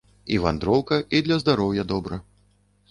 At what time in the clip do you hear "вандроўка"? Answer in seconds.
0.45-0.99